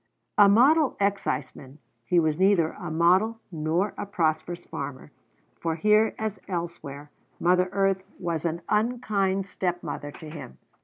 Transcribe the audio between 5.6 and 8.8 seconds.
here as elsewhere, mother earth was an